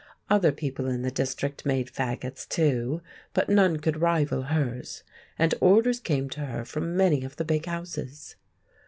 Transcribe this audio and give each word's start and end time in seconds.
Other 0.31 0.51
people 0.51 0.87
in 0.87 1.03
the 1.03 1.11
district 1.11 1.63
made 1.63 1.89
faggots, 1.93 2.49
too, 2.49 3.03
but 3.35 3.49
none 3.49 3.77
could 3.77 4.01
rival 4.01 4.41
hers, 4.41 5.03
and 5.37 5.53
orders 5.61 5.99
came 5.99 6.27
to 6.31 6.39
her 6.39 6.65
from 6.65 6.97
many 6.97 7.23
of 7.23 7.35
the 7.35 7.45
big 7.45 7.67
houses. 7.67 8.35